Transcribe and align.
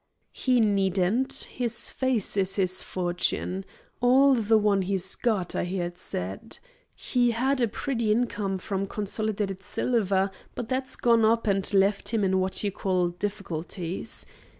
"He 0.31 0.59
needn't. 0.59 1.47
His 1.51 1.91
face 1.91 2.35
is 2.35 2.55
his 2.55 2.81
fortune 2.81 3.65
all 3.99 4.33
the 4.33 4.57
one 4.57 4.81
he's 4.81 5.13
got, 5.13 5.53
I 5.55 5.63
hear 5.63 5.85
it 5.85 5.99
said. 5.99 6.57
He 6.95 7.29
had 7.29 7.61
a 7.61 7.67
pretty 7.67 8.11
income 8.11 8.57
from 8.57 8.87
Consolidated 8.87 9.61
Silver, 9.61 10.31
but 10.55 10.69
that's 10.69 10.95
gone 10.95 11.23
up 11.23 11.45
and 11.45 11.71
left 11.71 12.09
him 12.09 12.23
in 12.23 12.39
what 12.39 12.63
you 12.63 12.71
call 12.71 13.09
difficulties. 13.09 14.25